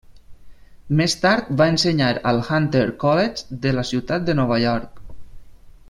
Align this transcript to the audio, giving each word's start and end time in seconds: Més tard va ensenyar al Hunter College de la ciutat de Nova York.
Més 1.01 1.15
tard 1.25 1.51
va 1.59 1.67
ensenyar 1.73 2.09
al 2.31 2.41
Hunter 2.47 2.83
College 3.05 3.61
de 3.67 3.75
la 3.81 3.85
ciutat 3.91 4.27
de 4.31 4.37
Nova 4.41 4.59
York. 4.65 4.99